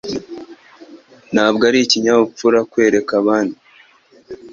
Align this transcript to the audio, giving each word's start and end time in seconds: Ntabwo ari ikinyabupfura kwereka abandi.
Ntabwo 1.33 1.63
ari 1.69 1.79
ikinyabupfura 1.81 2.59
kwereka 2.71 3.11
abandi. 3.21 3.57